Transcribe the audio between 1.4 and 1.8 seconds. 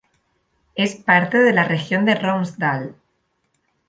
la